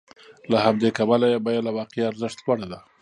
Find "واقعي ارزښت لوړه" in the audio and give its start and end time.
1.77-2.67